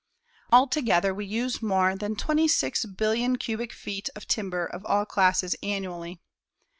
Altogether, 0.51 1.13
we 1.13 1.27
use 1.27 1.61
more 1.61 1.95
than 1.95 2.15
26,000,000,000 2.15 3.39
cubic 3.39 3.71
feet 3.71 4.09
of 4.15 4.27
timber 4.27 4.65
of 4.65 4.83
all 4.87 5.05
classes 5.05 5.55
annually. 5.61 6.19